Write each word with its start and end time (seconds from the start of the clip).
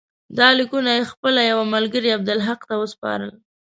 دا 0.37 0.47
لیکونه 0.59 0.91
یې 0.97 1.03
خپل 1.11 1.33
یوه 1.51 1.65
ملګري 1.75 2.09
عبدالحق 2.17 2.59
ته 2.69 2.75
وسپارل. 2.81 3.31